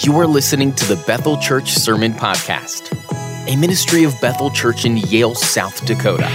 [0.00, 2.96] You are listening to the Bethel Church Sermon Podcast,
[3.46, 6.30] a ministry of Bethel Church in Yale, South Dakota.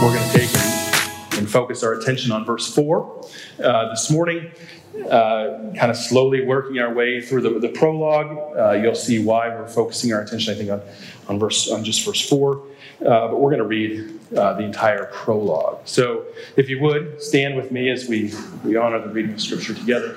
[0.00, 0.48] We're going to take
[1.38, 3.26] and focus our attention on verse 4
[3.62, 4.50] uh, this morning,
[5.10, 8.56] uh, kind of slowly working our way through the, the prologue.
[8.56, 10.80] Uh, you'll see why we're focusing our attention, I think, on,
[11.28, 12.54] on, verse, on just verse 4.
[12.54, 12.62] Uh,
[13.28, 15.80] but we're going to read uh, the entire prologue.
[15.84, 16.24] So
[16.56, 18.32] if you would, stand with me as we,
[18.64, 20.16] we honor the reading of Scripture together.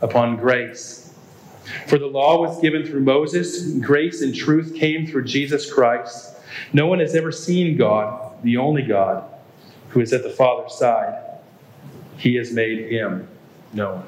[0.00, 1.14] upon grace.
[1.86, 6.34] For the law was given through Moses, grace and truth came through Jesus Christ.
[6.72, 9.24] No one has ever seen God, the only God,
[9.90, 11.22] who is at the Father's side.
[12.16, 13.28] He has made him
[13.72, 14.04] known.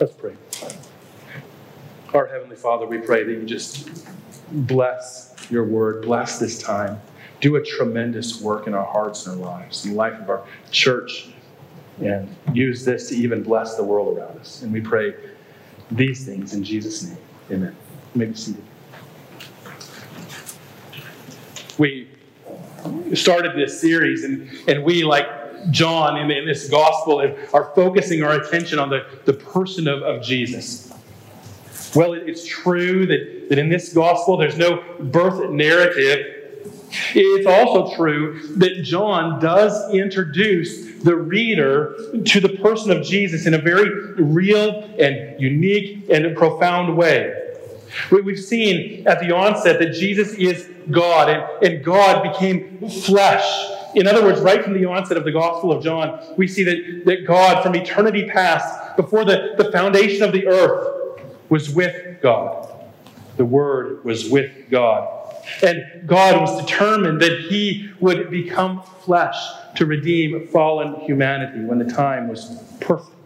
[0.00, 0.36] Let's pray.
[2.14, 3.90] Our Heavenly Father, we pray that you just
[4.50, 7.00] bless your word, bless this time.
[7.40, 10.44] Do a tremendous work in our hearts and our lives, in the life of our
[10.70, 11.28] church
[12.00, 14.62] and use this to even bless the world around us.
[14.62, 15.14] And we pray
[15.90, 17.18] these things in Jesus' name.
[17.50, 17.76] Amen.
[18.14, 18.62] You may be seated.
[21.78, 22.08] We
[23.14, 25.26] started this series, and, and we, like
[25.70, 27.20] John in, in this gospel,
[27.52, 30.92] are focusing our attention on the, the person of, of Jesus.
[31.94, 36.34] Well, it's true that, that in this gospel there's no birth narrative.
[37.14, 41.94] It's also true that John does introduce the reader
[42.24, 47.34] to the person of Jesus in a very real and unique and profound way.
[48.10, 53.44] We've seen at the onset that Jesus is God, and, and God became flesh.
[53.94, 57.02] In other words, right from the onset of the Gospel of John, we see that,
[57.06, 62.70] that God, from eternity past, before the, the foundation of the earth, was with God.
[63.36, 65.17] The Word was with God.
[65.62, 69.36] And God was determined that He would become flesh
[69.76, 73.16] to redeem fallen humanity when the time was perfect.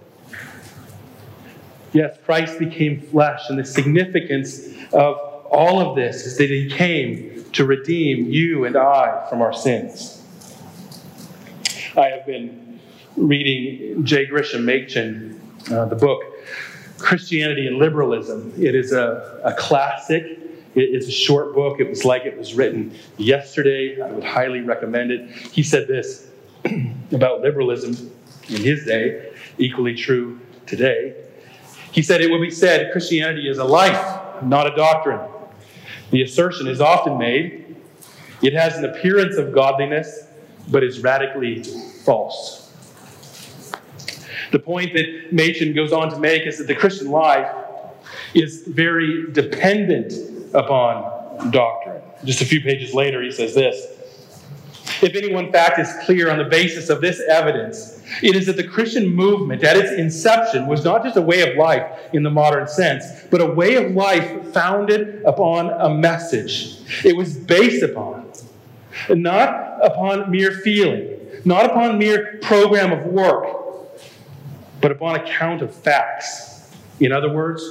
[1.93, 5.17] Yes, Christ became flesh, and the significance of
[5.51, 10.23] all of this is that he came to redeem you and I from our sins.
[11.95, 12.81] I have been
[13.17, 14.25] reading J.
[14.25, 15.39] Gresham Machen,
[15.71, 16.23] uh, the book
[16.99, 18.55] Christianity and Liberalism.
[18.57, 20.25] It is a, a classic.
[20.75, 21.81] It's a short book.
[21.81, 24.01] It was like it was written yesterday.
[24.01, 25.31] I would highly recommend it.
[25.31, 26.29] He said this
[27.13, 28.11] about liberalism
[28.49, 31.15] in his day, equally true today.
[31.91, 35.21] He said, It will be said Christianity is a life, not a doctrine.
[36.11, 37.63] The assertion is often made
[38.43, 40.27] it has an appearance of godliness,
[40.69, 41.63] but is radically
[42.05, 42.73] false.
[44.51, 47.51] The point that Machen goes on to make is that the Christian life
[48.35, 50.13] is very dependent
[50.55, 52.03] upon doctrine.
[52.25, 54.03] Just a few pages later, he says this
[55.03, 58.57] if any one fact is clear on the basis of this evidence, it is that
[58.57, 62.31] the Christian movement at its inception was not just a way of life in the
[62.31, 66.79] modern sense, but a way of life founded upon a message.
[67.05, 68.31] It was based upon,
[69.11, 73.47] not upon mere feeling, not upon mere program of work,
[74.81, 76.71] but upon account of facts.
[77.01, 77.63] In other words,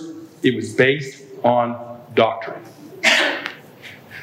[0.43, 2.61] it was based on doctrine.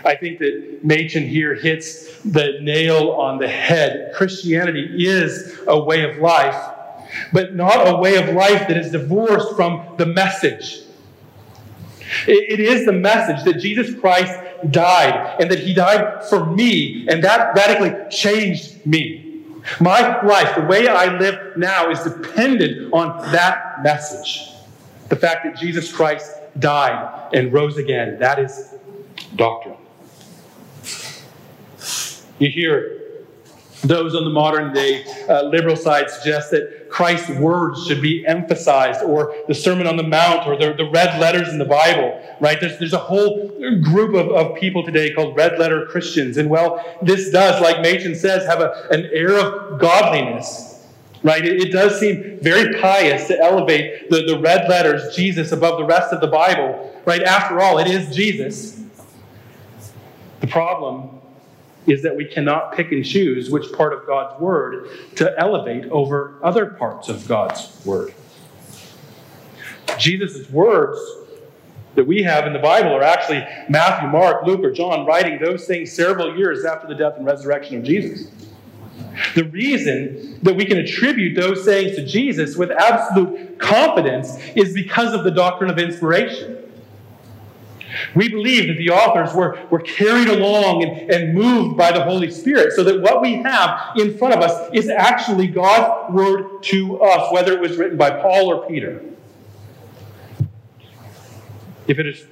[0.05, 4.13] I think that Machen here hits the nail on the head.
[4.15, 6.57] Christianity is a way of life,
[7.33, 10.81] but not a way of life that is divorced from the message.
[12.27, 14.33] It is the message that Jesus Christ
[14.71, 19.43] died and that he died for me, and that radically changed me.
[19.81, 24.53] My life, the way I live now, is dependent on that message.
[25.09, 28.19] The fact that Jesus Christ died and rose again.
[28.19, 28.75] That is
[29.37, 29.77] doctrine.
[32.39, 32.99] You hear
[33.83, 39.03] those on the modern day uh, liberal side suggest that Christ's words should be emphasized,
[39.03, 42.61] or the Sermon on the Mount, or the, the red letters in the Bible, right?
[42.61, 43.49] There's, there's a whole
[43.83, 46.39] group of, of people today called red letter Christians.
[46.39, 50.87] And well, this does, like Machen says, have a, an air of godliness,
[51.23, 51.45] right?
[51.45, 55.85] It, it does seem very pious to elevate the, the red letters, Jesus, above the
[55.85, 57.23] rest of the Bible, right?
[57.23, 58.81] After all, it is Jesus.
[60.41, 61.18] The problem
[61.89, 66.35] is that we cannot pick and choose which part of God's Word to elevate over
[66.43, 68.15] other parts of God's Word.
[69.99, 71.01] Jesus' words
[71.95, 75.67] that we have in the Bible are actually Matthew, Mark, Luke, or John writing those
[75.67, 78.31] things several years after the death and resurrection of Jesus.
[79.35, 85.13] The reason that we can attribute those sayings to Jesus with absolute confidence is because
[85.13, 86.58] of the doctrine of inspiration.
[88.15, 92.31] We believe that the authors were, were carried along and, and moved by the Holy
[92.31, 97.03] Spirit, so that what we have in front of us is actually God's word to
[97.03, 99.03] us, whether it was written by Paul or Peter.
[101.87, 102.25] If it is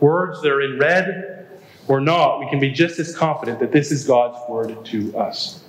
[0.00, 1.48] words that are in red
[1.88, 5.63] or not, we can be just as confident that this is God's word to us.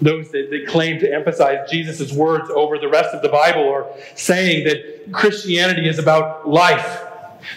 [0.00, 3.86] Those that, that claim to emphasize Jesus' words over the rest of the Bible are
[4.14, 7.02] saying that Christianity is about life,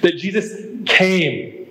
[0.01, 1.67] that Jesus came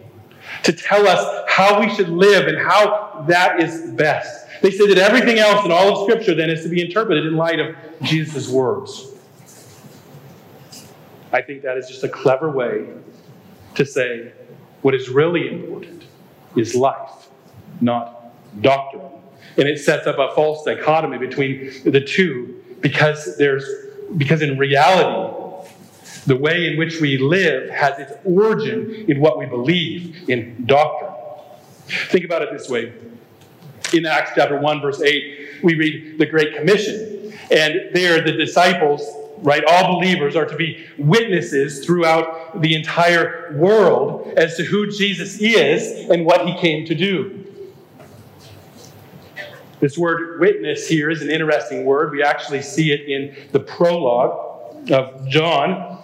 [0.64, 4.46] to tell us how we should live and how that is best.
[4.60, 7.36] They say that everything else in all of Scripture then is to be interpreted in
[7.36, 9.06] light of Jesus' words.
[11.32, 12.88] I think that is just a clever way
[13.74, 14.32] to say
[14.82, 16.04] what is really important
[16.56, 17.28] is life,
[17.80, 18.32] not
[18.62, 19.07] doctrine
[19.58, 23.64] and it sets up a false dichotomy between the two because there's
[24.16, 25.34] because in reality
[26.26, 31.12] the way in which we live has its origin in what we believe in doctrine.
[31.86, 32.92] Think about it this way.
[33.94, 37.32] In acts chapter 1 verse 8 we read the great commission.
[37.50, 39.02] And there the disciples
[39.38, 45.38] right all believers are to be witnesses throughout the entire world as to who jesus
[45.40, 47.37] is and what he came to do
[49.80, 52.12] this word witness here is an interesting word.
[52.12, 55.98] We actually see it in the prologue of John.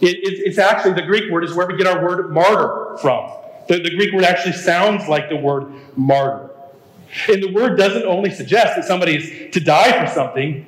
[0.00, 3.30] It, it, it's actually, the Greek word is where we get our word martyr from.
[3.68, 6.50] The, the Greek word actually sounds like the word martyr.
[7.28, 10.66] And the word doesn't only suggest that somebody is to die for something,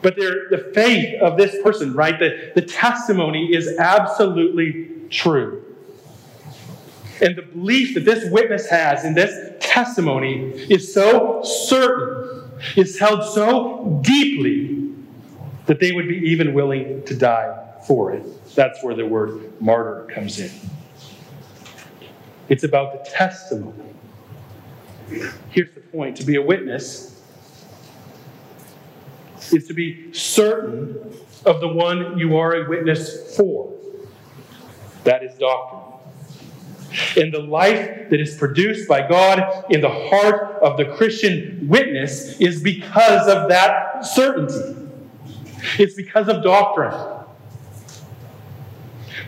[0.00, 2.18] but the faith of this person, right?
[2.18, 5.62] The, the testimony is absolutely true.
[7.20, 13.24] And the belief that this witness has in this testimony is so certain, is held
[13.24, 14.90] so deeply,
[15.64, 18.24] that they would be even willing to die for it.
[18.54, 20.50] That's where the word martyr comes in.
[22.48, 23.94] It's about the testimony.
[25.50, 27.08] Here's the point to be a witness
[29.52, 33.72] is to be certain of the one you are a witness for.
[35.04, 35.91] That is doctrine
[37.16, 42.40] in the life that is produced by God in the heart of the Christian witness
[42.40, 44.90] is because of that certainty.
[45.78, 46.94] It's because of doctrine.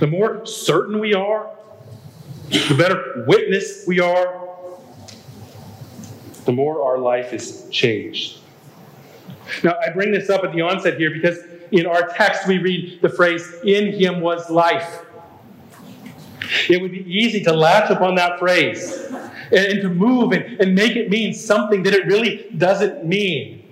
[0.00, 1.48] The more certain we are,
[2.48, 4.40] the better witness we are,
[6.44, 8.38] the more our life is changed.
[9.62, 11.38] Now, I bring this up at the onset here because
[11.70, 15.04] in our text we read the phrase, In him was life.
[16.68, 18.92] It would be easy to latch upon that phrase
[19.52, 23.62] and, and to move and, and make it mean something that it really doesn't mean.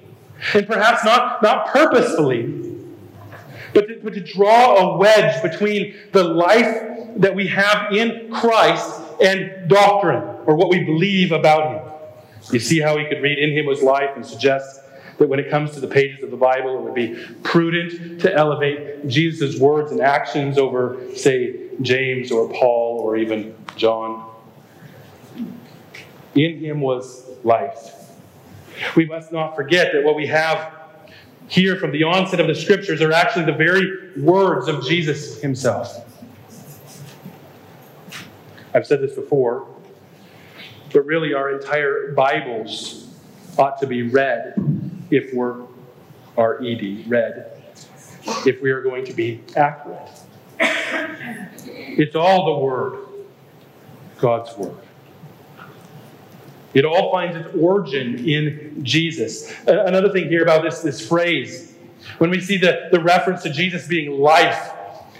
[0.55, 2.47] And perhaps not, not purposefully,
[3.75, 9.01] but to, but to draw a wedge between the life that we have in Christ
[9.23, 11.93] and doctrine, or what we believe about Him.
[12.53, 14.81] You see how he could read in Him was life and suggest
[15.19, 18.35] that when it comes to the pages of the Bible, it would be prudent to
[18.35, 24.31] elevate Jesus' words and actions over, say, James or Paul or even John.
[26.35, 28.11] In him was life.
[28.97, 30.73] We must not forget that what we have
[31.49, 36.09] here from the onset of the scriptures are actually the very words of Jesus himself.
[38.75, 39.67] I've said this before,
[40.93, 43.15] but really our entire Bibles
[43.59, 44.55] ought to be read
[45.11, 45.67] if we're
[46.39, 47.51] R-E-D, read,
[48.47, 50.09] if we are going to be accurate.
[51.99, 53.07] It's all the Word,
[54.19, 54.77] God's Word.
[56.75, 59.53] It all finds its origin in Jesus.
[59.67, 61.75] Another thing here about this, this phrase,
[62.19, 64.71] when we see the, the reference to Jesus being life,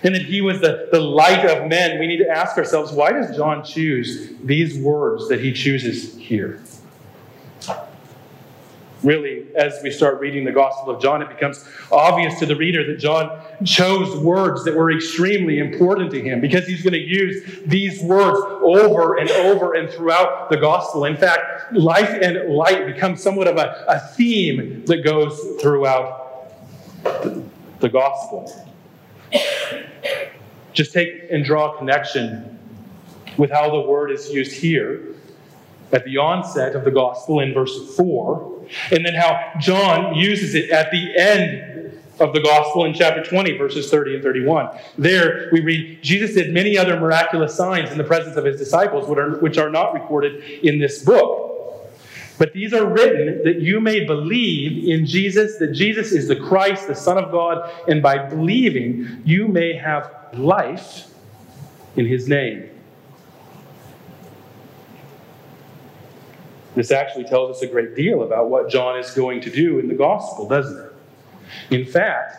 [0.03, 3.13] and that he was the, the light of men, we need to ask ourselves why
[3.13, 6.61] does John choose these words that he chooses here?
[9.03, 12.87] Really, as we start reading the Gospel of John, it becomes obvious to the reader
[12.87, 17.61] that John chose words that were extremely important to him because he's going to use
[17.67, 21.05] these words over and over and throughout the Gospel.
[21.05, 26.53] In fact, life and light become somewhat of a, a theme that goes throughout
[27.03, 27.45] the,
[27.81, 28.69] the Gospel.
[30.73, 32.59] Just take and draw a connection
[33.37, 35.15] with how the word is used here
[35.93, 38.52] at the onset of the gospel in verse 4,
[38.91, 41.73] and then how John uses it at the end
[42.21, 44.69] of the gospel in chapter 20, verses 30 and 31.
[44.99, 49.09] There we read, Jesus did many other miraculous signs in the presence of his disciples,
[49.41, 51.51] which are, not recorded in this book.
[52.39, 56.89] But these are written that you may believe in Jesus, that Jesus is the Christ,
[56.89, 61.09] the Son of God, and by believing you may have life
[61.97, 62.69] in his name.
[66.75, 69.89] This actually tells us a great deal about what John is going to do in
[69.89, 70.93] the gospel, doesn't it?
[71.71, 72.37] In fact,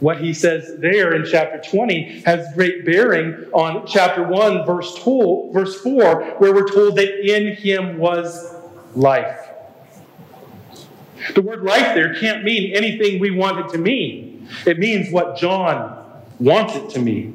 [0.00, 5.50] what he says there in chapter 20 has great bearing on chapter 1, verse, 2,
[5.52, 8.54] verse 4, where we're told that in him was
[8.94, 9.48] life.
[11.34, 14.48] The word life there can't mean anything we want it to mean.
[14.66, 17.33] It means what John wants it to mean.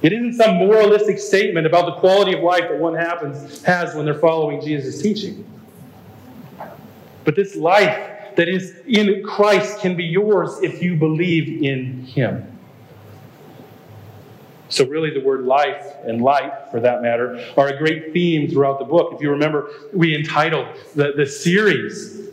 [0.00, 4.04] It isn't some moralistic statement about the quality of life that one happens, has when
[4.04, 5.44] they're following Jesus' teaching.
[7.24, 12.58] But this life that is in Christ can be yours if you believe in Him.
[14.70, 18.78] So, really, the word life and light, for that matter, are a great theme throughout
[18.78, 19.14] the book.
[19.14, 22.28] If you remember, we entitled the, the series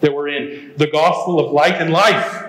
[0.00, 2.46] that we're in, The Gospel of Light and Life.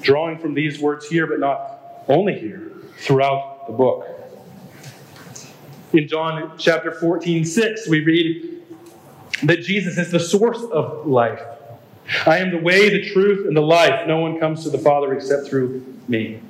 [0.00, 1.71] Drawing from these words here, but not
[2.08, 4.06] only here, throughout the book.
[5.92, 8.62] In John chapter 14, 6, we read
[9.42, 11.42] that Jesus is the source of life.
[12.26, 14.06] I am the way, the truth, and the life.
[14.06, 16.40] No one comes to the Father except through me.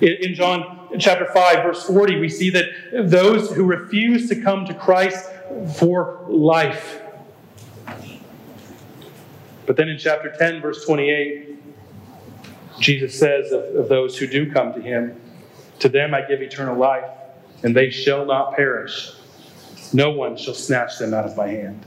[0.00, 2.66] In, John chapter 5, verse 40, we see that
[3.04, 5.30] those who refuse to come to Christ
[5.76, 7.00] for life.
[9.66, 11.53] But then in chapter 10, verse 28,
[12.84, 15.18] Jesus says of, of those who do come to him,
[15.78, 17.10] To them I give eternal life,
[17.62, 19.10] and they shall not perish.
[19.94, 21.86] No one shall snatch them out of my hand.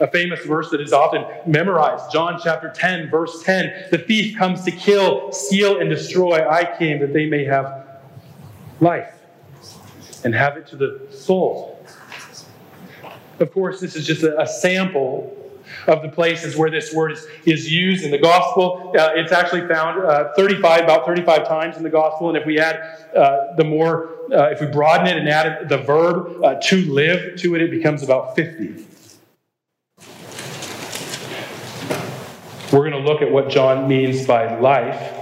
[0.00, 4.64] A famous verse that is often memorized, John chapter 10, verse 10 The thief comes
[4.64, 6.48] to kill, steal, and destroy.
[6.48, 8.00] I came that they may have
[8.80, 9.12] life
[10.24, 11.84] and have it to the full.
[13.38, 15.37] Of course, this is just a, sample
[15.86, 18.92] of the places where this word is, is used in the gospel.
[18.98, 22.28] Uh, it's actually found uh, 35, about 35 times in the gospel.
[22.28, 22.76] And if we add
[23.14, 27.38] uh, the more, uh, if we broaden it and add the verb uh, to live
[27.40, 28.84] to it, it becomes about 50.
[32.70, 35.14] We're going to look at what John means by life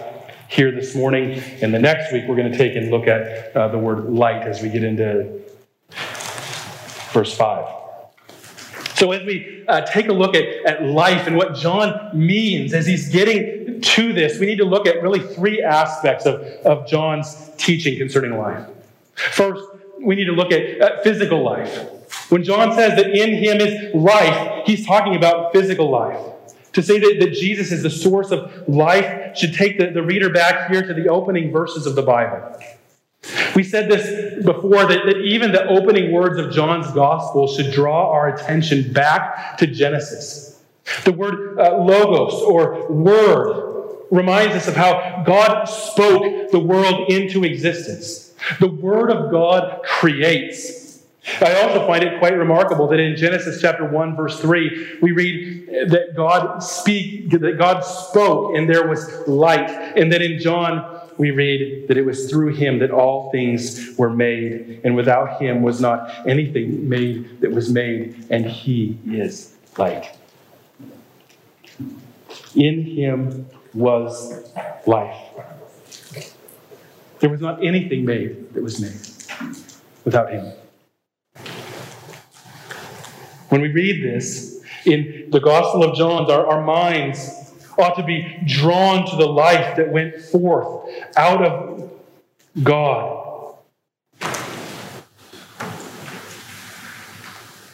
[0.49, 1.41] here this morning.
[1.63, 4.43] And the next week, we're going to take and look at uh, the word light
[4.43, 5.43] as we get into
[7.13, 7.86] verse 5.
[8.97, 12.87] So, as we uh, take a look at, at life and what John means as
[12.87, 17.51] he's getting to this, we need to look at really three aspects of, of John's
[17.59, 18.67] teaching concerning life.
[19.15, 19.63] First,
[20.01, 22.31] we need to look at uh, physical life.
[22.31, 26.19] When John says that in him is life, he's talking about physical life.
[26.73, 30.31] To say that, that Jesus is the source of life should take the, the reader
[30.31, 32.59] back here to the opening verses of the Bible.
[33.57, 38.11] We said this before that, that even the opening words of John's gospel should draw
[38.13, 40.63] our attention back to Genesis.
[41.05, 47.45] The word uh, logos or word reminds us of how God spoke the world into
[47.45, 48.35] existence.
[48.61, 51.03] The word of God creates.
[51.41, 55.91] I also find it quite remarkable that in Genesis chapter 1 verse 3 we read
[55.91, 61.31] that God speak that God spoke and there was light and then in John we
[61.31, 65.81] read that it was through him that all things were made, and without him was
[65.81, 70.17] not anything made that was made, and he is light.
[72.55, 74.51] In him was
[74.87, 75.17] life.
[77.21, 79.01] There was not anything made that was made
[80.05, 80.53] without him.
[83.49, 87.46] When we read this in the Gospel of John, our, our minds
[87.79, 91.91] ought to be drawn to the life that went forth out of
[92.63, 93.57] God.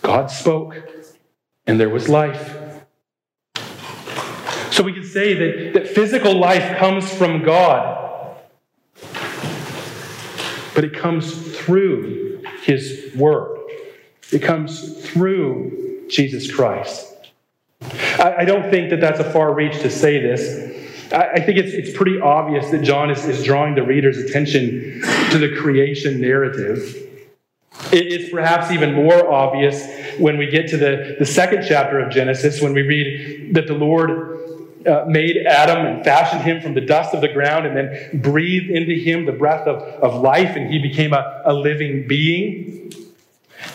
[0.02, 0.76] God spoke,
[1.66, 2.58] and there was life.
[4.72, 8.36] So we can say that, that physical life comes from God,
[10.74, 13.58] but it comes through His Word.
[14.32, 17.11] It comes through Jesus Christ.
[18.22, 21.12] I, I don't think that that's a far reach to say this.
[21.12, 25.02] I, I think it's, it's pretty obvious that John is, is drawing the reader's attention
[25.30, 27.08] to the creation narrative.
[27.90, 29.84] It's perhaps even more obvious
[30.18, 33.74] when we get to the, the second chapter of Genesis, when we read that the
[33.74, 34.38] Lord
[34.86, 38.70] uh, made Adam and fashioned him from the dust of the ground and then breathed
[38.70, 42.92] into him the breath of, of life, and he became a, a living being.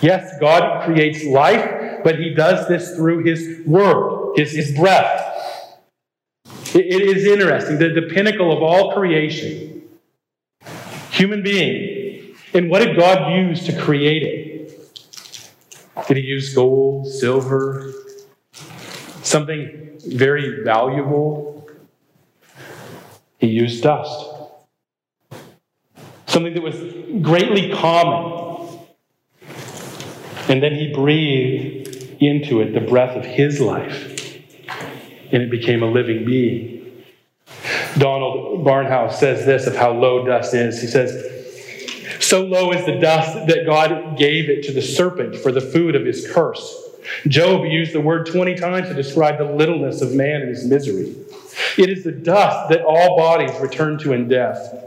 [0.01, 5.23] Yes, God creates life, but he does this through his word, his breath.
[6.75, 9.83] it, it is interesting the pinnacle of all creation,
[11.11, 16.07] human being, and what did God use to create it?
[16.07, 17.91] Did he use gold, silver,
[19.23, 21.67] something very valuable?
[23.39, 24.25] He used dust.
[26.27, 26.75] Something that was
[27.21, 28.47] greatly common
[30.49, 34.16] and then he breathed into it the breath of his life,
[35.31, 37.03] and it became a living being.
[37.97, 40.81] Donald Barnhouse says this of how low dust is.
[40.81, 41.13] He says,
[42.19, 45.95] So low is the dust that God gave it to the serpent for the food
[45.95, 46.83] of his curse.
[47.27, 51.15] Job used the word 20 times to describe the littleness of man and his misery.
[51.77, 54.83] It is the dust that all bodies return to in death.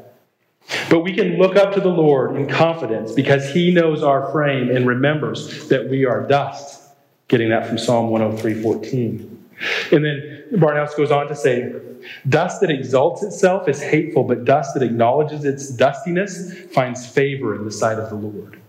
[0.88, 4.70] But we can look up to the Lord in confidence because He knows our frame
[4.70, 6.80] and remembers that we are dust.
[7.28, 9.29] Getting that from Psalm 103 14.
[9.92, 11.72] And then Barnhouse goes on to say,
[12.28, 17.64] Dust that exalts itself is hateful, but dust that acknowledges its dustiness finds favor in
[17.64, 18.60] the sight of the Lord.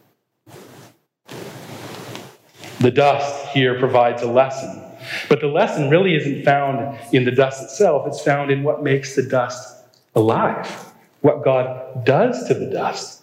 [2.79, 4.83] The dust here provides a lesson.
[5.29, 9.15] But the lesson really isn't found in the dust itself, it's found in what makes
[9.15, 13.21] the dust alive what God does to the dust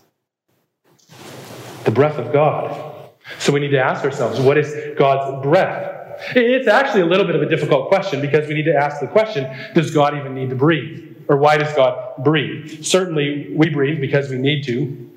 [1.88, 3.10] the breath of God.
[3.38, 5.87] So we need to ask ourselves what is God's breath?
[6.34, 9.06] It's actually a little bit of a difficult question because we need to ask the
[9.06, 11.16] question does God even need to breathe?
[11.28, 12.82] Or why does God breathe?
[12.82, 15.10] Certainly, we breathe because we need to.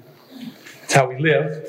[0.83, 1.67] It's how we live.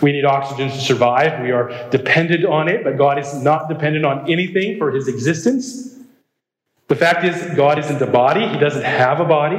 [0.00, 1.42] We need oxygen to survive.
[1.42, 5.98] We are dependent on it, but God is not dependent on anything for his existence.
[6.88, 9.58] The fact is, God isn't a body, He doesn't have a body.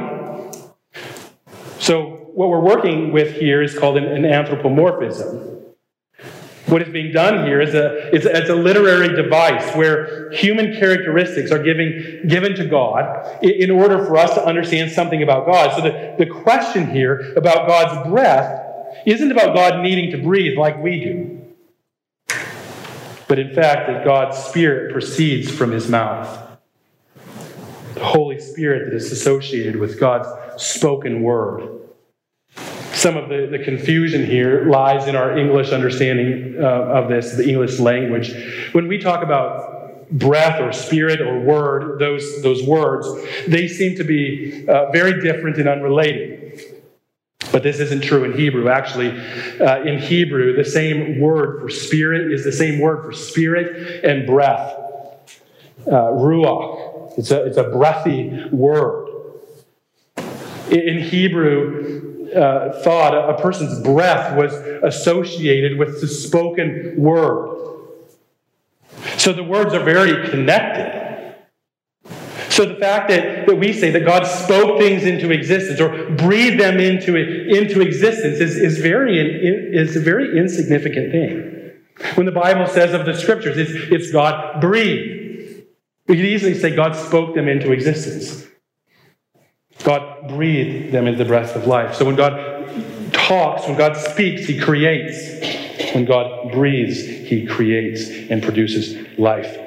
[1.78, 5.55] So, what we're working with here is called an, an anthropomorphism.
[6.66, 11.52] What is being done here is a, it's, a, a literary device where human characteristics
[11.52, 15.76] are giving, given to God in, in order for us to understand something about God.
[15.76, 18.64] So, the, the question here about God's breath
[19.06, 22.36] isn't about God needing to breathe like we do,
[23.28, 26.58] but in fact, that God's Spirit proceeds from his mouth.
[27.94, 30.28] The Holy Spirit that is associated with God's
[30.60, 31.85] spoken word.
[32.96, 37.46] Some of the, the confusion here lies in our English understanding uh, of this, the
[37.46, 38.32] English language.
[38.72, 43.06] When we talk about breath or spirit or word, those, those words,
[43.46, 46.74] they seem to be uh, very different and unrelated.
[47.52, 48.70] But this isn't true in Hebrew.
[48.70, 49.10] Actually,
[49.60, 54.26] uh, in Hebrew, the same word for spirit is the same word for spirit and
[54.26, 54.72] breath.
[55.86, 57.18] Uh, ruach.
[57.18, 59.04] It's a, it's a breathy word.
[60.70, 67.56] In Hebrew uh, thought, a person's breath was associated with the spoken word.
[69.16, 71.06] So the words are very connected.
[72.50, 76.58] So the fact that, that we say that God spoke things into existence or breathed
[76.58, 81.72] them into, into existence is, is, very, is a very insignificant thing.
[82.14, 85.64] When the Bible says of the scriptures, it's, it's God breathed.
[86.08, 88.45] We could easily say God spoke them into existence.
[89.84, 91.94] God breathed them into the breath of life.
[91.94, 95.94] So when God talks, when God speaks, He creates.
[95.94, 99.58] When God breathes, He creates and produces life.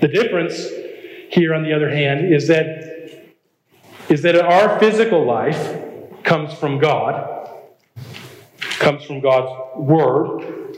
[0.00, 0.68] The difference
[1.30, 3.28] here, on the other hand, is that,
[4.08, 5.78] is that our physical life
[6.24, 7.48] comes from God,
[8.78, 10.76] comes from God's Word.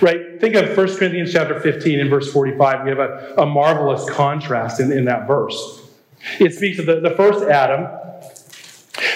[0.00, 0.40] Right?
[0.40, 2.84] Think of 1 Corinthians chapter 15 and verse 45.
[2.84, 5.83] We have a, a marvelous contrast in, in that verse.
[6.40, 7.86] It speaks of the, the first Adam.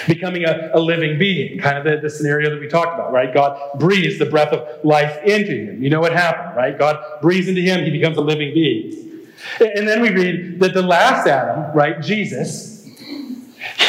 [0.07, 3.33] becoming a, a living being, kind of the, the scenario that we talked about, right?
[3.33, 5.81] God breathes the breath of life into him.
[5.83, 6.77] You know what happened, right?
[6.77, 9.27] God breathes into him, he becomes a living being.
[9.59, 12.85] And then we read that the last Adam, right, Jesus,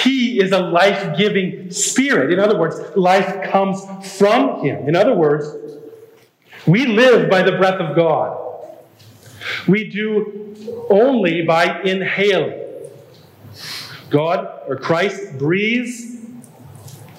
[0.02, 2.32] he is a life giving spirit.
[2.32, 3.84] In other words, life comes
[4.18, 4.88] from him.
[4.88, 5.46] In other words,
[6.66, 8.36] we live by the breath of God.
[9.66, 12.59] We do only by inhaling.
[14.10, 16.16] God or Christ breathes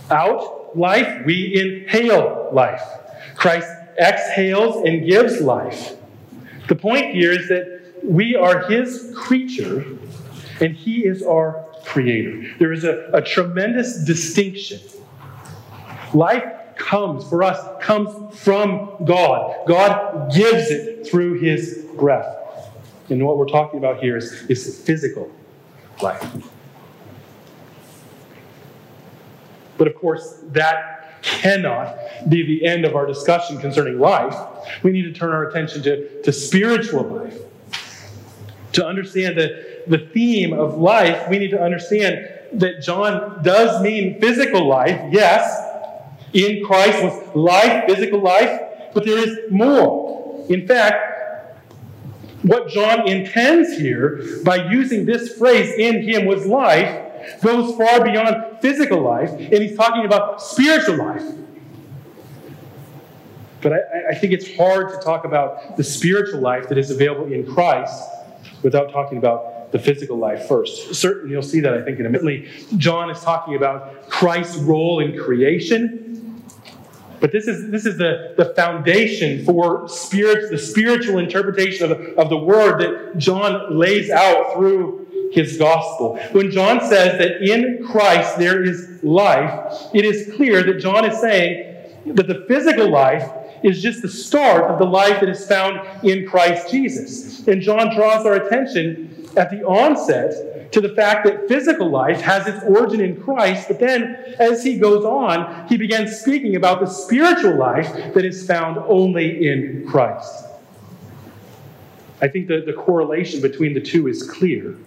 [0.10, 2.82] out life, we inhale life.
[3.36, 5.95] Christ exhales and gives life.
[6.67, 9.86] The point here is that we are his creature
[10.60, 12.43] and he is our creator.
[12.60, 14.80] There is a, a tremendous distinction.
[16.13, 16.43] Life
[16.75, 19.56] comes for us, comes from God.
[19.67, 22.38] God gives it through his breath.
[23.10, 25.32] And what we're talking about here is, is physical
[26.01, 26.23] life.
[29.82, 31.98] But of course, that cannot
[32.30, 34.36] be the end of our discussion concerning life.
[34.84, 37.36] We need to turn our attention to, to spiritual life.
[38.74, 44.22] To understand the, the theme of life, we need to understand that John does mean
[44.22, 45.52] physical life, yes.
[46.34, 48.62] In Christ was life, physical life,
[48.94, 50.46] but there is more.
[50.48, 51.56] In fact,
[52.44, 57.08] what John intends here by using this phrase, in him was life,
[57.41, 61.23] goes far beyond physical life, and he's talking about spiritual life.
[63.62, 67.31] But I, I, think it's hard to talk about the spiritual life that is available
[67.31, 68.03] in Christ
[68.63, 70.95] without talking about the physical life first.
[70.95, 72.49] Certainly, you'll see that, I think, in a minute.
[72.77, 76.07] John is talking about Christ's role in creation.
[77.19, 82.29] But this is, this is the, the foundation for spirit, the spiritual interpretation of of
[82.29, 85.00] the word that John lays out through
[85.32, 86.17] his gospel.
[86.32, 91.20] When John says that in Christ there is life, it is clear that John is
[91.20, 93.30] saying that the physical life
[93.63, 97.48] is just the start of the life that is found in Christ Jesus.
[97.48, 102.48] And John draws our attention at the onset to the fact that physical life has
[102.48, 106.88] its origin in Christ, but then as he goes on, he begins speaking about the
[106.88, 110.46] spiritual life that is found only in Christ.
[112.22, 114.78] I think that the correlation between the two is clear.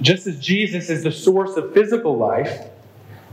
[0.00, 2.68] Just as Jesus is the source of physical life,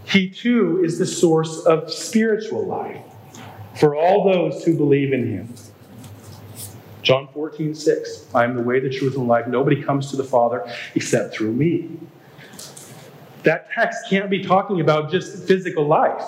[0.06, 3.02] he too is the source of spiritual life
[3.80, 5.54] for all those who believe in him.
[7.02, 8.28] John 14, 6.
[8.34, 9.48] I am the way, the truth, and life.
[9.48, 11.98] Nobody comes to the Father except through me.
[13.44, 16.24] That text can't be talking about just physical life.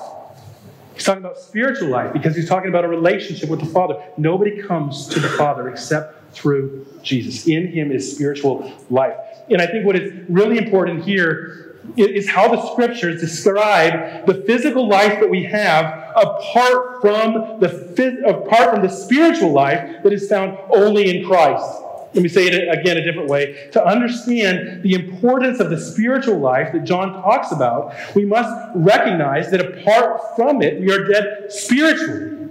[0.93, 4.01] He's talking about spiritual life because he's talking about a relationship with the Father.
[4.17, 7.47] Nobody comes to the Father except through Jesus.
[7.47, 9.15] In him is spiritual life.
[9.49, 11.65] And I think what is really important here
[11.97, 18.71] is how the scriptures describe the physical life that we have apart from the apart
[18.71, 21.81] from the spiritual life that is found only in Christ.
[22.13, 23.69] Let me say it again a different way.
[23.73, 29.51] To understand the importance of the spiritual life that John talks about, we must recognize
[29.51, 32.49] that apart from it, we are dead spiritually.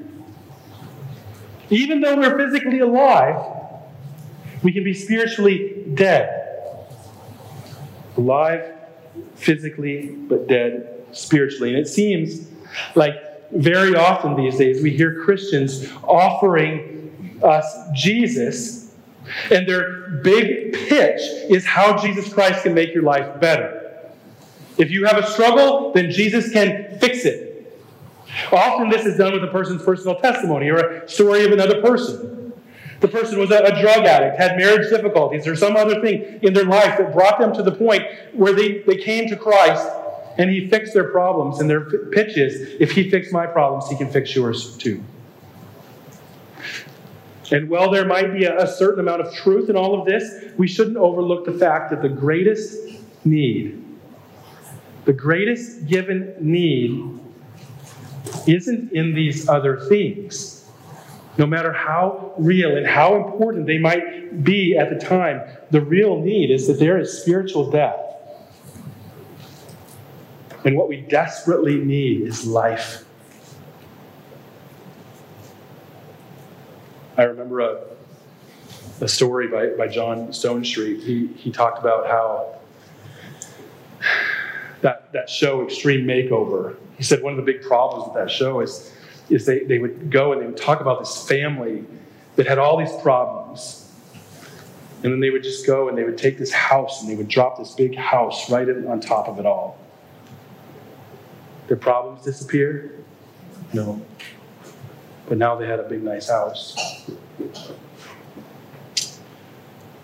[1.70, 3.52] Even though we're physically alive,
[4.62, 6.43] we can be spiritually dead
[8.16, 8.72] alive
[9.34, 11.70] physically, but dead spiritually.
[11.70, 12.48] And it seems
[12.94, 13.14] like
[13.52, 18.94] very often these days we hear Christians offering us Jesus,
[19.50, 24.10] and their big pitch is how Jesus Christ can make your life better.
[24.76, 27.52] If you have a struggle, then Jesus can fix it.
[28.50, 32.43] Often this is done with a person's personal testimony or a story of another person.
[33.04, 36.54] The person was a, a, drug addict, had marriage difficulties, or some other thing in
[36.54, 39.86] their life that brought them to the point where they, they came to Christ
[40.38, 41.60] and He fixed their problems.
[41.60, 45.04] And their pitch is if He fixed my problems, He can fix yours too.
[47.52, 50.66] And while there might be a certain amount of truth in all of this, we
[50.66, 53.84] shouldn't overlook the fact that the greatest need,
[55.04, 57.20] the greatest given need,
[58.46, 60.53] isn't in these other things
[61.36, 66.20] no matter how real and how important they might be at the time, the real
[66.20, 67.98] need is that there is spiritual death.
[70.64, 73.04] And what we desperately need is life.
[77.16, 77.82] I remember a,
[79.00, 81.02] a story by, by John Stonestreet.
[81.02, 82.58] He, he talked about how
[84.80, 88.60] that, that show, Extreme Makeover, he said one of the big problems with that show
[88.60, 88.92] is
[89.30, 91.84] is they, they would go and they would talk about this family
[92.36, 93.92] that had all these problems.
[95.02, 97.28] And then they would just go and they would take this house and they would
[97.28, 99.78] drop this big house right in, on top of it all.
[101.68, 103.04] Their problems disappeared?
[103.72, 104.00] No.
[105.26, 106.76] But now they had a big, nice house.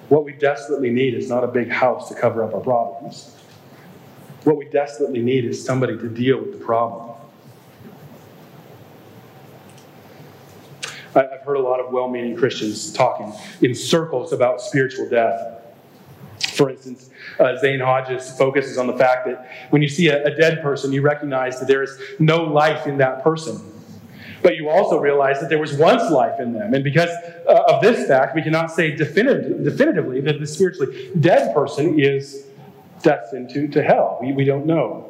[0.08, 3.36] What we desperately need is not a big house to cover up our problems.
[4.44, 7.09] What we desperately need is somebody to deal with the problem.
[11.14, 15.58] I've heard a lot of well meaning Christians talking in circles about spiritual death.
[16.52, 20.34] For instance, uh, Zane Hodges focuses on the fact that when you see a, a
[20.34, 23.60] dead person, you recognize that there is no life in that person.
[24.42, 26.72] But you also realize that there was once life in them.
[26.72, 27.10] And because
[27.46, 32.46] uh, of this fact, we cannot say definitive, definitively that the spiritually dead person is
[33.02, 34.18] destined to, to hell.
[34.20, 35.09] We, we don't know.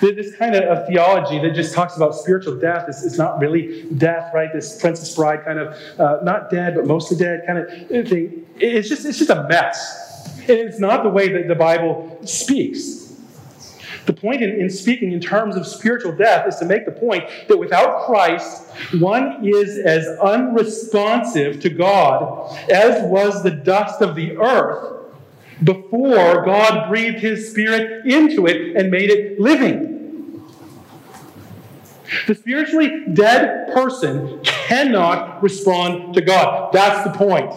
[0.00, 4.32] This kind of theology that just talks about spiritual death is, is not really death,
[4.34, 4.52] right?
[4.52, 7.68] This Princess Bride kind of, uh, not dead, but mostly dead kind of
[8.08, 8.46] thing.
[8.58, 10.38] It's just, it's just a mess.
[10.40, 13.06] And it's not the way that the Bible speaks.
[14.06, 17.24] The point in, in, speaking in terms of spiritual death is to make the point
[17.48, 18.70] that without Christ,
[19.00, 24.95] one is as unresponsive to God as was the dust of the earth
[25.62, 29.94] before God breathed his spirit into it and made it living.
[32.26, 36.72] The spiritually dead person cannot respond to God.
[36.72, 37.52] That's the point.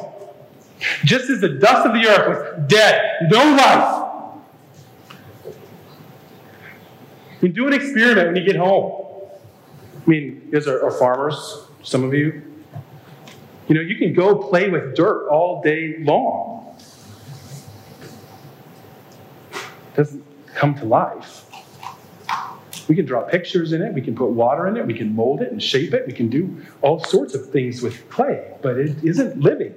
[1.03, 4.05] Just as the dust of the earth was dead, no life.
[7.41, 9.05] You do an experiment when you get home.
[9.95, 12.41] I mean, guys are, are farmers, some of you.
[13.67, 16.58] You know, you can go play with dirt all day long.
[19.95, 20.23] Doesn't
[20.55, 21.45] come to life.
[22.87, 25.41] We can draw pictures in it, we can put water in it, we can mold
[25.41, 29.03] it and shape it, we can do all sorts of things with clay, but it
[29.03, 29.75] isn't living.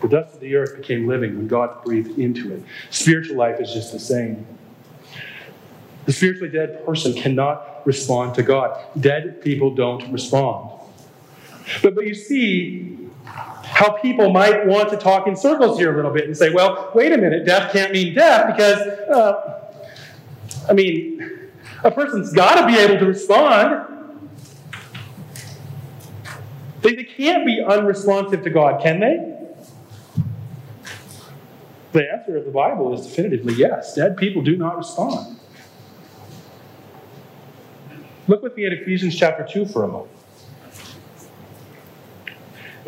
[0.00, 2.62] The dust of the earth became living when God breathed into it.
[2.88, 4.46] Spiritual life is just the same.
[6.06, 8.82] The spiritually dead person cannot respond to God.
[8.98, 10.70] Dead people don't respond.
[11.82, 13.10] But, but you see,
[13.80, 16.92] how people might want to talk in circles here a little bit and say, well,
[16.94, 19.70] wait a minute, death can't mean death because, uh,
[20.68, 21.50] I mean,
[21.82, 24.28] a person's got to be able to respond.
[26.82, 29.38] They, they can't be unresponsive to God, can they?
[31.92, 33.94] The answer of the Bible is definitively yes.
[33.94, 35.38] Dead people do not respond.
[38.28, 40.19] Look with me at Ephesians chapter 2 for a moment.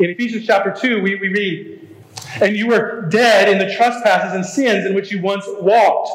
[0.03, 1.95] In Ephesians chapter 2, we, we read,
[2.41, 6.09] And you were dead in the trespasses and sins in which you once walked.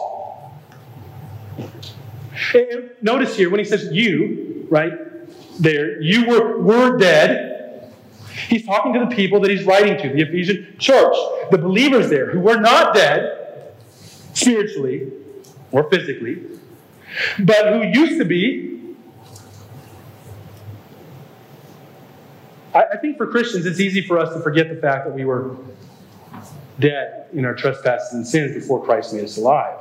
[2.52, 4.92] And notice here when he says you, right
[5.58, 7.94] there, you were, were dead.
[8.48, 11.16] He's talking to the people that he's writing to, the Ephesian church,
[11.50, 13.72] the believers there who were not dead
[14.34, 15.10] spiritually
[15.72, 16.42] or physically,
[17.38, 18.77] but who used to be
[22.74, 25.24] I, I think for Christians, it's easy for us to forget the fact that we
[25.24, 25.56] were
[26.78, 29.78] dead in our trespasses and sins before Christ made us alive.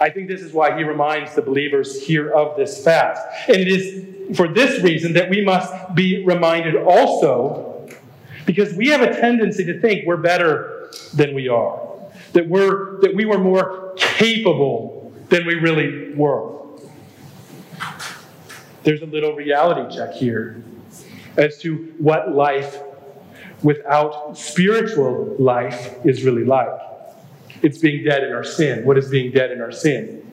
[0.00, 3.18] I think this is why he reminds the believers here of this fact.
[3.48, 7.88] And it is for this reason that we must be reminded also,
[8.46, 11.80] because we have a tendency to think we're better than we are,
[12.32, 16.54] that, we're, that we were more capable than we really were.
[18.84, 20.62] There's a little reality check here
[21.38, 22.82] as to what life
[23.62, 26.68] without spiritual life is really like.
[27.62, 28.84] It's being dead in our sin.
[28.84, 30.30] What is being dead in our sin?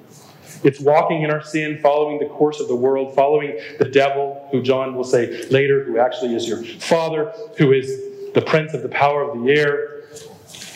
[0.64, 4.62] It's walking in our sin, following the course of the world, following the devil, who
[4.64, 8.90] John will say later, who actually is your father, who is the prince of the
[8.90, 10.04] power of the air.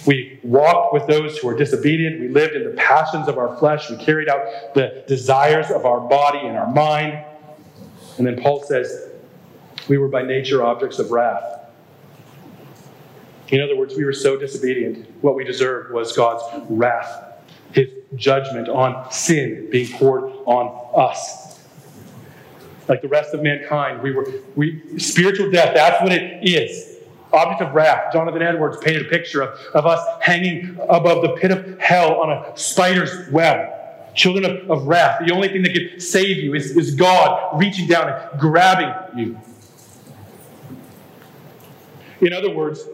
[0.05, 2.19] We walked with those who are disobedient.
[2.19, 3.89] We lived in the passions of our flesh.
[3.89, 7.25] We carried out the desires of our body and our mind.
[8.17, 9.08] And then Paul says,
[9.87, 11.59] we were by nature objects of wrath.
[13.49, 15.07] In other words, we were so disobedient.
[15.21, 21.59] What we deserved was God's wrath, his judgment on sin being poured on us.
[22.87, 26.97] Like the rest of mankind, we were we spiritual death, that's what it is.
[27.31, 28.11] Object of wrath.
[28.11, 32.31] Jonathan Edwards painted a picture of, of us hanging above the pit of hell on
[32.31, 33.75] a spider's web.
[34.15, 35.21] Children of, of wrath.
[35.25, 39.39] The only thing that could save you is, is God reaching down and grabbing you.
[42.21, 42.85] In other words,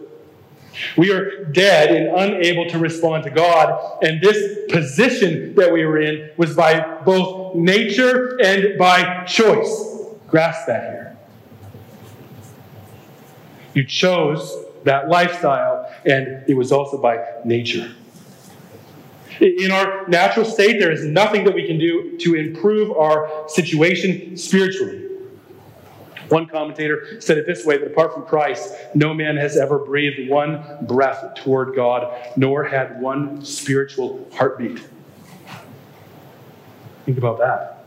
[0.98, 4.00] we are dead and unable to respond to God.
[4.04, 9.94] And this position that we were in was by both nature and by choice.
[10.28, 11.18] Grasp that here.
[13.74, 17.94] You chose that lifestyle, and it was also by nature.
[19.42, 24.38] In our natural state, there is nothing that we can do to improve our situation
[24.38, 25.05] spiritually.
[26.30, 30.30] One commentator said it this way that apart from Christ, no man has ever breathed
[30.30, 34.80] one breath toward God, nor had one spiritual heartbeat.
[37.06, 37.86] Think about that.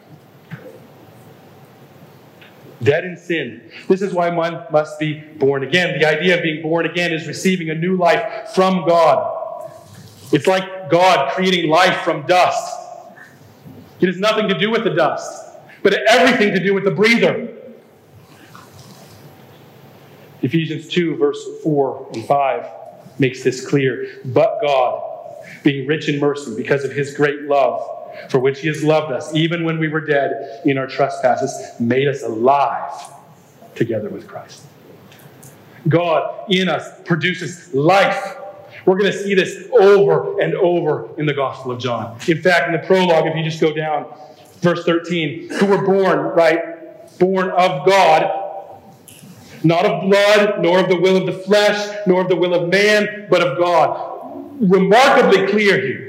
[2.81, 3.73] Dead in sin.
[3.89, 5.99] This is why one must be born again.
[5.99, 9.35] The idea of being born again is receiving a new life from God.
[10.31, 12.75] It's like God creating life from dust.
[14.01, 17.48] It has nothing to do with the dust, but everything to do with the breather.
[20.43, 22.67] Ephesians 2, verse 4 and 5
[23.19, 24.21] makes this clear.
[24.25, 25.03] But God,
[25.63, 27.83] being rich in mercy because of his great love,
[28.31, 32.09] for which he has loved us, even when we were dead in our trespasses, made
[32.09, 32.93] us alive
[33.75, 34.65] together with Christ.
[35.87, 38.37] God in us produces life.
[38.85, 42.19] We're going to see this over and over in the Gospel of John.
[42.27, 44.07] In fact, in the prologue, if you just go down,
[44.61, 47.19] verse 13, who were born, right?
[47.19, 48.48] Born of God,
[49.65, 52.69] not of blood, nor of the will of the flesh, nor of the will of
[52.69, 54.61] man, but of God.
[54.61, 56.09] Remarkably clear here.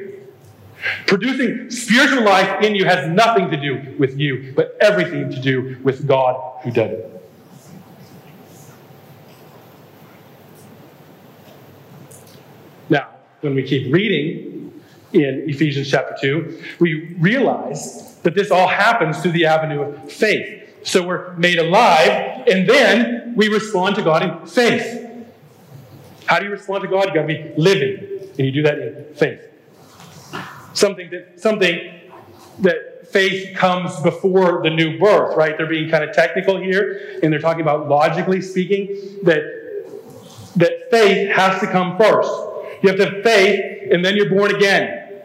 [1.07, 5.77] Producing spiritual life in you has nothing to do with you, but everything to do
[5.83, 7.15] with God who did it.
[12.89, 13.09] Now,
[13.41, 14.81] when we keep reading
[15.11, 20.68] in Ephesians chapter 2, we realize that this all happens through the avenue of faith.
[20.89, 25.07] So we're made alive, and then we respond to God in faith.
[26.25, 27.05] How do you respond to God?
[27.05, 29.39] You've got to be living, and you do that in faith.
[30.73, 31.93] Something that something
[32.61, 35.55] that faith comes before the new birth, right?
[35.55, 38.87] They're being kind of technical here, and they're talking about logically speaking
[39.25, 39.43] that
[40.55, 42.31] that faith has to come first.
[42.81, 45.21] You have to have faith, and then you're born again.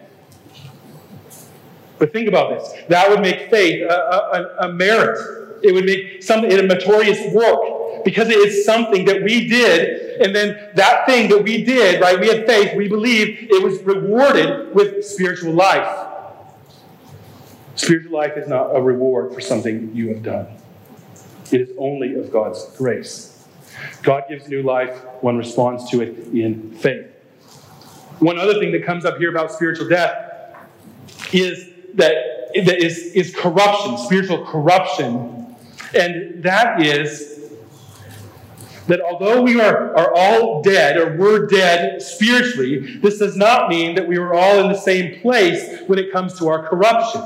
[1.99, 2.71] But think about this.
[2.89, 8.05] That would make faith a, a, a merit it would make something a meritorious work
[8.05, 12.21] because it is something that we did, and then that thing that we did, right?
[12.21, 16.09] We had faith, we believed it was rewarded with spiritual life.
[17.77, 20.47] Spiritual life is not a reward for something you have done.
[21.51, 23.47] It is only of God's grace.
[24.03, 27.07] God gives new life, one responds to it in faith.
[28.21, 30.57] One other thing that comes up here about spiritual death
[31.33, 32.15] is that,
[32.55, 35.44] that is, is corruption, spiritual corruption
[35.95, 37.35] and that is
[38.87, 43.95] that although we are, are all dead or we're dead spiritually, this does not mean
[43.95, 47.23] that we were all in the same place when it comes to our corruption.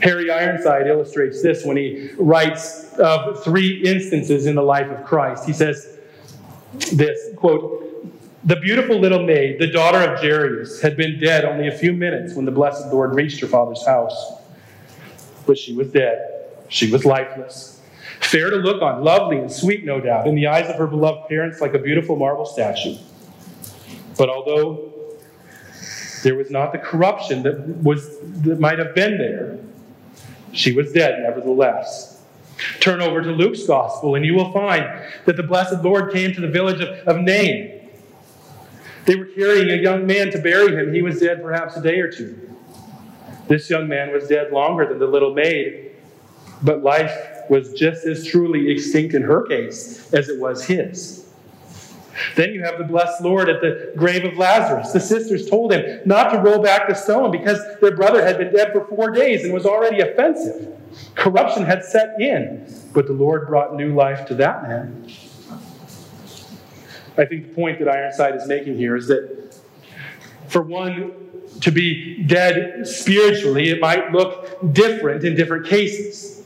[0.00, 5.44] Harry Ironside illustrates this when he writes of three instances in the life of Christ.
[5.44, 5.98] He says
[6.92, 7.82] this quote,
[8.44, 12.34] the beautiful little maid, the daughter of Jairus, had been dead only a few minutes
[12.34, 14.32] when the blessed Lord reached her father's house.
[15.46, 16.31] But she was dead.
[16.72, 17.82] She was lifeless.
[18.20, 21.28] Fair to look on, lovely and sweet, no doubt, in the eyes of her beloved
[21.28, 22.96] parents, like a beautiful marble statue.
[24.16, 24.90] But although
[26.22, 29.58] there was not the corruption that, was, that might have been there,
[30.52, 32.22] she was dead nevertheless.
[32.80, 34.84] Turn over to Luke's gospel, and you will find
[35.26, 37.86] that the blessed Lord came to the village of, of Nain.
[39.04, 40.94] They were carrying a young man to bury him.
[40.94, 42.48] He was dead perhaps a day or two.
[43.46, 45.91] This young man was dead longer than the little maid
[46.62, 47.14] but life
[47.48, 51.26] was just as truly extinct in her case as it was his.
[52.36, 54.92] Then you have the blessed Lord at the grave of Lazarus.
[54.92, 58.52] The sisters told him not to roll back the stone because their brother had been
[58.52, 60.78] dead for four days and was already offensive.
[61.14, 65.10] Corruption had set in, but the Lord brought new life to that man.
[67.16, 69.61] I think the point that Ironside is making here is that
[70.52, 71.14] for one
[71.60, 76.42] to be dead spiritually, it might look different in different cases.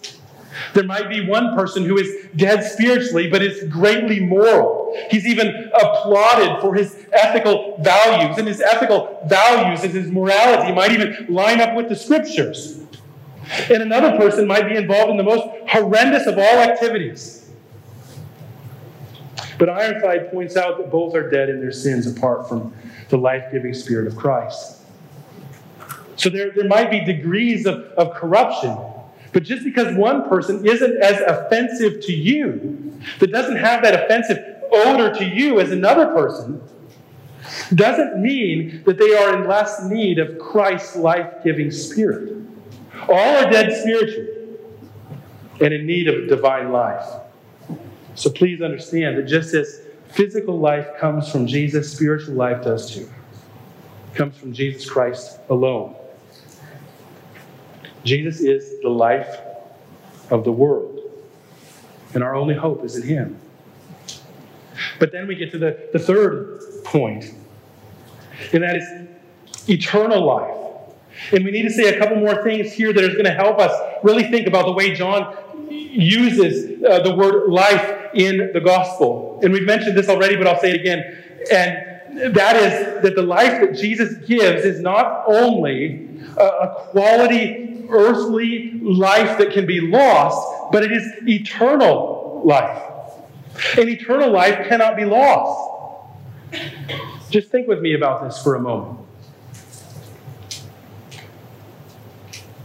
[0.75, 4.95] There might be one person who is dead spiritually, but is greatly moral.
[5.11, 10.93] He's even applauded for his ethical values, and his ethical values and his morality might
[10.93, 12.81] even line up with the scriptures.
[13.71, 17.36] And another person might be involved in the most horrendous of all activities.
[19.59, 22.75] But Ironside points out that both are dead in their sins apart from
[23.09, 24.83] the life giving Spirit of Christ.
[26.17, 28.77] So there, there might be degrees of, of corruption
[29.37, 34.39] but just because one person isn't as offensive to you, that doesn't have that offensive
[34.73, 36.59] odor to you as another person,
[37.75, 42.35] doesn't mean that they are in less need of Christ's life giving spirit.
[43.11, 44.57] All are dead spiritually
[45.61, 47.05] and in need of divine life.
[48.17, 53.09] So please understand that just as physical life comes from Jesus, spiritual life does too.
[54.13, 55.95] It comes from Jesus Christ alone.
[58.05, 59.41] Jesus is the life
[60.31, 61.01] of the world,
[62.15, 63.41] and our only hope is in Him.
[64.99, 67.35] But then we get to the, the third point,
[68.53, 70.57] and that is eternal life.
[71.33, 73.59] And we need to say a couple more things here that is going to help
[73.59, 75.37] us really think about the way John
[75.71, 79.41] uses uh, the word life in the gospel.
[79.43, 81.23] And we've mentioned this already, but I'll say it again.
[81.51, 87.87] And that is that the life that Jesus gives is not only a, a quality
[87.89, 92.83] earthly life that can be lost, but it is eternal life.
[93.79, 95.73] And eternal life cannot be lost.
[97.31, 98.99] Just think with me about this for a moment.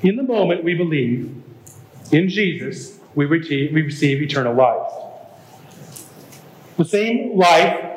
[0.01, 1.40] In the moment we believe
[2.11, 4.91] in Jesus, we receive, we receive eternal life.
[6.77, 7.91] The same life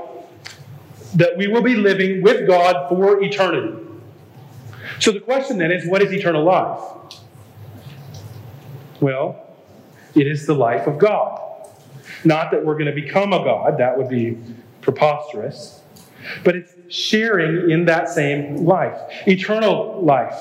[1.15, 3.79] that we will be living with God for eternity.
[4.99, 6.81] So the question then is what is eternal life?
[9.01, 9.41] Well,
[10.15, 11.41] it is the life of God.
[12.25, 14.39] Not that we're going to become a God, that would be
[14.81, 15.83] preposterous,
[16.43, 20.41] but it's sharing in that same life, eternal life.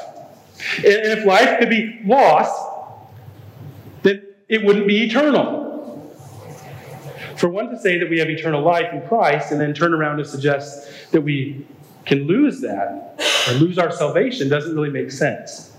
[0.77, 2.72] And if life could be lost,
[4.53, 5.61] it wouldn't be eternal.
[7.37, 10.19] For one to say that we have eternal life in Christ and then turn around
[10.19, 11.65] and suggest that we
[12.05, 15.75] can lose that or lose our salvation doesn't really make sense.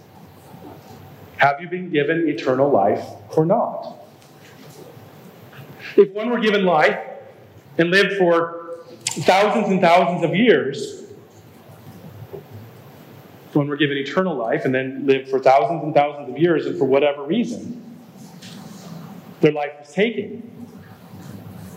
[1.37, 3.05] Have you been given eternal life
[3.37, 3.99] or not?
[5.97, 6.99] If one were given life
[7.79, 11.05] and lived for thousands and thousands of years,
[13.53, 16.77] when we're given eternal life and then live for thousands and thousands of years, and
[16.77, 17.84] for whatever reason,
[19.45, 20.43] their life was taken,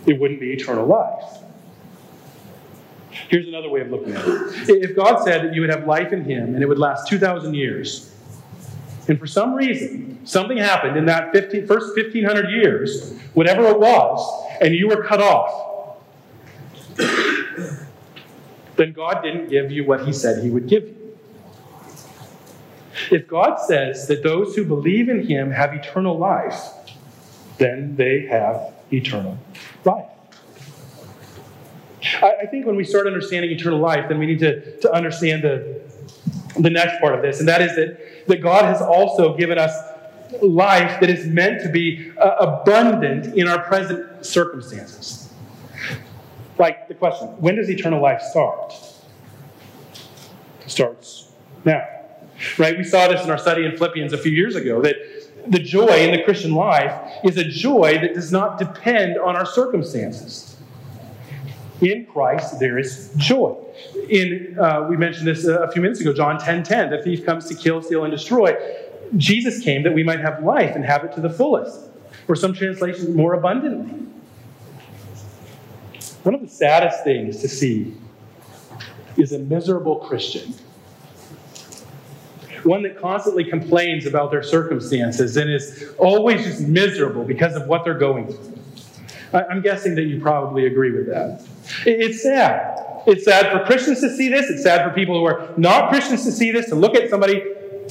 [0.06, 1.42] it wouldn't be eternal life.
[3.28, 4.70] Here's another way of looking at it.
[4.70, 7.52] If God said that you would have life in Him and it would last 2,000
[7.52, 8.14] years,
[9.06, 14.48] and for some reason, something happened in that 15, first 1,500 years, whatever it was,
[14.62, 15.98] and you were cut off,
[18.76, 21.18] then God didn't give you what He said He would give you.
[23.10, 26.76] If God says that those who believe in Him have eternal life,
[27.58, 29.38] then they have eternal
[29.84, 30.06] life.
[32.22, 35.42] I, I think when we start understanding eternal life, then we need to, to understand
[35.42, 35.80] the,
[36.58, 39.72] the next part of this, and that is that, that God has also given us
[40.42, 45.32] life that is meant to be uh, abundant in our present circumstances.
[46.58, 48.74] Like the question when does eternal life start?
[50.60, 51.30] It starts
[51.64, 51.86] now.
[52.56, 52.76] Right?
[52.76, 54.96] We saw this in our study in Philippians a few years ago that
[55.50, 56.92] the joy in the Christian life
[57.24, 60.56] is a joy that does not depend on our circumstances.
[61.80, 63.56] In Christ, there is joy.
[64.08, 67.24] In uh, we mentioned this a few minutes ago, John 10:10, 10, 10, the thief
[67.24, 68.56] comes to kill, steal, and destroy.
[69.16, 71.88] Jesus came that we might have life and have it to the fullest,
[72.26, 74.06] or some translations, more abundantly.
[76.24, 77.94] One of the saddest things to see
[79.16, 80.52] is a miserable Christian
[82.64, 87.84] one that constantly complains about their circumstances and is always just miserable because of what
[87.84, 88.58] they're going through.
[89.32, 91.42] I'm guessing that you probably agree with that.
[91.84, 93.02] It's sad.
[93.06, 94.50] It's sad for Christians to see this.
[94.50, 97.42] It's sad for people who are not Christians to see this, to look at somebody,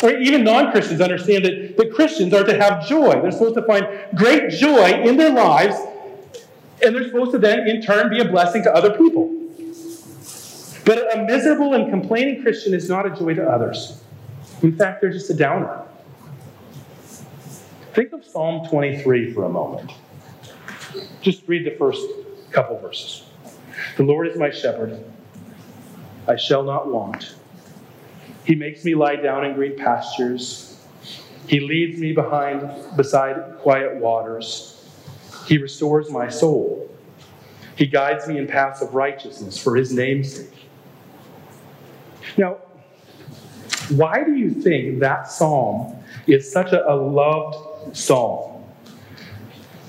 [0.04, 3.22] or even non Christians understand that, that Christians are to have joy.
[3.22, 5.76] They're supposed to find great joy in their lives,
[6.84, 9.34] and they're supposed to then, in turn, be a blessing to other people.
[10.86, 14.02] But a miserable and complaining Christian is not a joy to others.
[14.62, 15.84] In fact, they're just a downer.
[17.94, 19.92] Think of Psalm 23 for a moment.
[21.22, 22.06] Just read the first
[22.52, 23.24] couple verses.
[23.98, 25.04] The Lord is my shepherd,
[26.28, 27.36] I shall not want.
[28.44, 30.86] He makes me lie down in green pastures.
[31.48, 34.86] He leads me behind beside quiet waters.
[35.48, 36.90] He restores my soul.
[37.76, 40.54] He guides me in paths of righteousness for his name's sake.
[42.38, 42.58] Now,
[43.90, 45.96] why do you think that psalm
[46.28, 48.64] is such a, a loved psalm?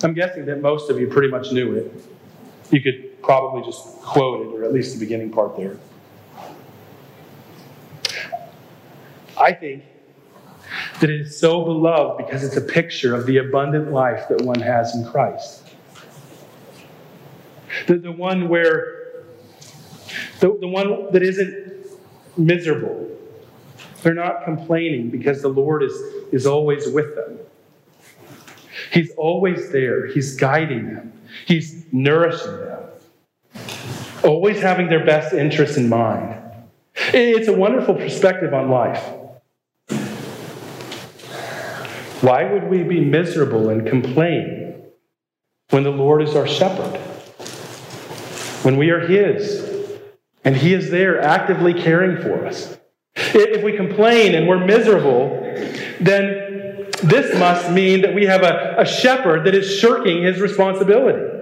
[0.02, 1.92] I'm guessing that most of you pretty much knew it.
[2.70, 5.76] You could probably just quote it, or at least the beginning part there.
[9.36, 9.84] I think
[11.00, 14.60] that it is so beloved because it's a picture of the abundant life that one
[14.60, 15.64] has in Christ.
[17.86, 19.24] The, the one where,
[20.40, 21.74] the, the one that isn't
[22.36, 23.08] miserable,
[24.02, 25.92] they're not complaining because the Lord is,
[26.32, 27.38] is always with them.
[28.92, 30.06] He's always there.
[30.06, 31.12] He's guiding them.
[31.46, 32.84] He's nourishing them.
[34.24, 36.40] Always having their best interests in mind.
[36.94, 39.02] It's a wonderful perspective on life.
[42.20, 44.82] Why would we be miserable and complain
[45.70, 46.96] when the Lord is our shepherd?
[48.64, 49.64] When we are His
[50.44, 52.76] and He is there actively caring for us.
[53.34, 55.40] If we complain and we're miserable,
[56.00, 61.36] then this must mean that we have a, a shepherd that is shirking his responsibility.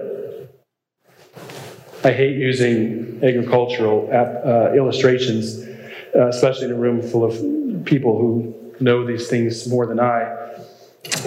[2.03, 5.67] I hate using agricultural uh, illustrations,
[6.15, 10.61] uh, especially in a room full of people who know these things more than I.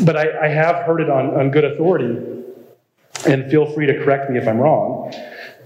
[0.05, 2.17] But I, I have heard it on, on good authority,
[3.27, 5.13] and feel free to correct me if I'm wrong,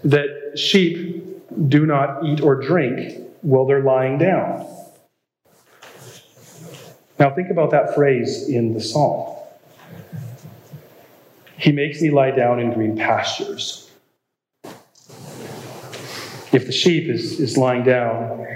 [0.05, 1.23] that sheep
[1.69, 4.67] do not eat or drink while they're lying down.
[7.19, 9.37] Now, think about that phrase in the psalm.
[11.57, 13.91] He makes me lie down in green pastures.
[16.53, 18.47] If the sheep is, is lying down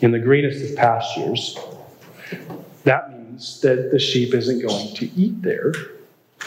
[0.00, 1.58] in the greenest of pastures,
[2.84, 5.72] that means that the sheep isn't going to eat there,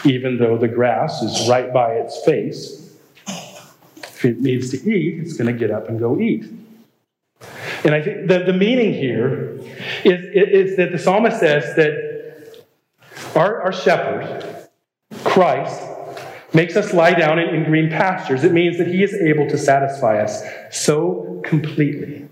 [0.04, 2.96] even though the grass is right by its face.
[3.26, 6.44] If it needs to eat, it's going to get up and go eat.
[7.84, 9.58] And I think the, the meaning here
[10.04, 12.64] is, is that the psalmist says that
[13.34, 14.68] our, our shepherd,
[15.24, 15.82] Christ,
[16.52, 18.44] makes us lie down in, in green pastures.
[18.44, 22.28] It means that he is able to satisfy us so completely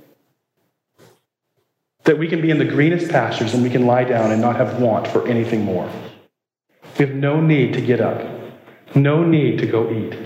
[2.05, 4.57] that we can be in the greenest pastures and we can lie down and not
[4.57, 5.91] have want for anything more.
[6.99, 8.23] We have no need to get up,
[8.95, 10.18] no need to go eat.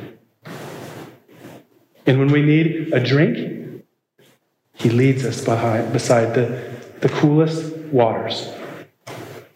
[2.07, 3.85] And when we need a drink,
[4.75, 8.51] he leads us behind, beside the, the coolest waters.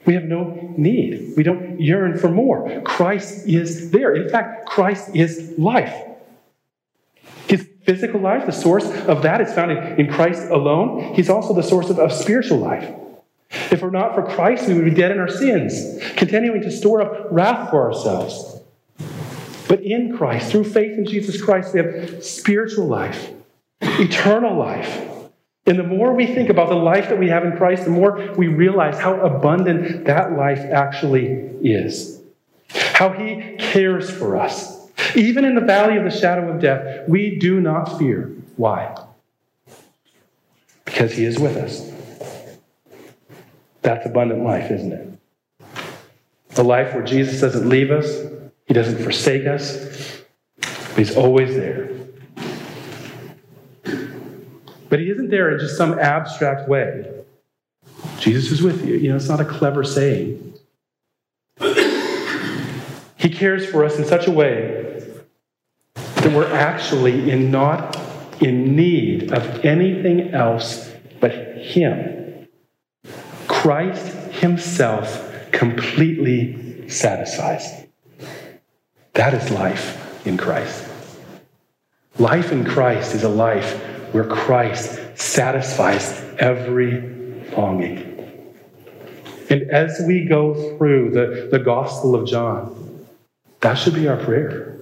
[0.06, 1.34] We have no need.
[1.36, 2.80] We don't yearn for more.
[2.82, 4.14] Christ is there.
[4.14, 5.94] In fact, Christ is life.
[7.48, 11.14] His physical life, the source of that is found in, Christ alone.
[11.14, 12.94] He's also the source of, of spiritual life.
[13.70, 17.02] If we're not for Christ, we would be dead in our sins, continuing to store
[17.02, 18.60] up wrath for ourselves.
[19.68, 23.30] But in Christ, through faith in Jesus Christ, we have spiritual life,
[23.80, 25.09] eternal life.
[25.70, 28.34] And the more we think about the life that we have in Christ, the more
[28.36, 31.26] we realize how abundant that life actually
[31.62, 32.20] is.
[32.70, 34.90] How He cares for us.
[35.14, 38.32] Even in the valley of the shadow of death, we do not fear.
[38.56, 38.96] Why?
[40.84, 41.88] Because He is with us.
[43.82, 45.18] That's abundant life, isn't it?
[46.56, 48.12] The life where Jesus doesn't leave us,
[48.66, 50.20] He doesn't forsake us,
[50.58, 51.89] but He's always there.
[54.90, 57.10] But he isn't there in just some abstract way.
[58.18, 58.96] Jesus is with you.
[58.96, 60.54] You know, it's not a clever saying.
[63.16, 65.02] He cares for us in such a way
[65.94, 67.96] that we're actually in not
[68.40, 72.48] in need of anything else but him.
[73.46, 77.86] Christ himself completely satisfies.
[79.12, 80.88] That is life in Christ.
[82.18, 83.82] Life in Christ is a life
[84.12, 87.00] where Christ satisfies every
[87.56, 88.06] longing.
[89.48, 93.06] And as we go through the, the Gospel of John,
[93.60, 94.78] that should be our prayer.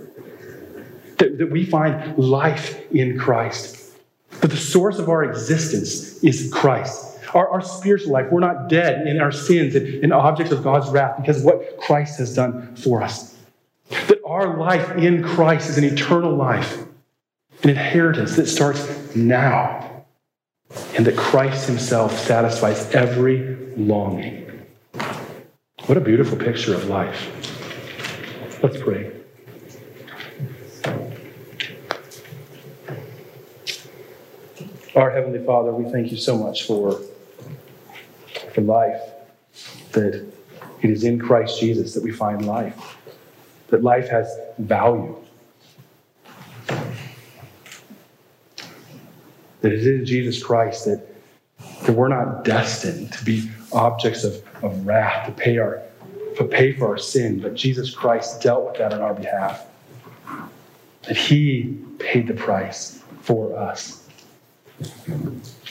[1.19, 3.93] That, that we find life in Christ.
[4.41, 7.19] That the source of our existence is Christ.
[7.35, 10.89] Our, our spiritual life, we're not dead in our sins and, and objects of God's
[10.91, 13.37] wrath because of what Christ has done for us.
[13.91, 16.85] That our life in Christ is an eternal life
[17.63, 20.05] an inheritance that starts now,
[20.97, 24.45] and that Christ Himself satisfies every longing.
[25.87, 27.31] What a beautiful picture of life.
[28.63, 29.13] Let's pray.
[34.95, 37.01] Our Heavenly Father, we thank you so much for,
[38.53, 39.01] for life,
[39.93, 40.27] that
[40.83, 42.97] it is in Christ Jesus that we find life,
[43.69, 45.17] that life has value
[49.69, 51.07] that it is Jesus Christ that,
[51.83, 55.83] that we're not destined to be objects of, of wrath, to pay, our,
[56.37, 59.67] to pay for our sin, but Jesus Christ dealt with that on our behalf.
[61.03, 64.09] That He paid the price for us.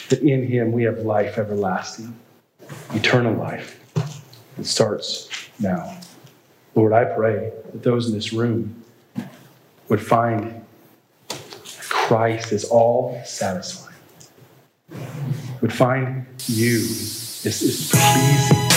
[0.08, 2.16] That in Him we have life everlasting,
[2.92, 3.80] eternal life.
[4.58, 5.28] It starts
[5.58, 5.98] now.
[6.74, 8.84] Lord, I pray that those in this room
[9.88, 10.64] would find
[11.88, 13.87] Christ is all satisfying.
[15.60, 18.68] Would find you is, is pleasing.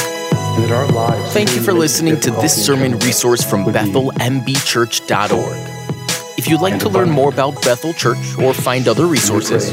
[0.58, 5.68] That our lives Thank you for listening to this sermon resource from BethelMBChurch.org.
[6.38, 9.72] If you'd like to learn more about Bethel Church or find other resources,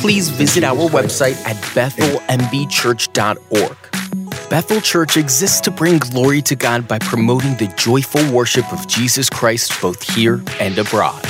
[0.00, 3.76] please visit our website at bethelmbchurch.org.
[4.50, 9.30] Bethel Church exists to bring glory to God by promoting the joyful worship of Jesus
[9.30, 11.24] Christ both here and abroad.